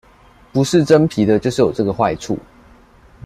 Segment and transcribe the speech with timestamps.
[0.51, 2.39] 不是真皮的就是有這個壞處！